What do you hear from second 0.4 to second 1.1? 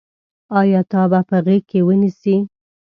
آیا تا